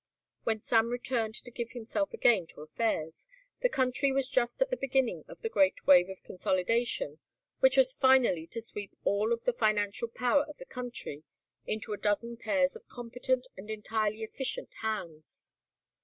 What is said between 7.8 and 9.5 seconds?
finally to sweep all of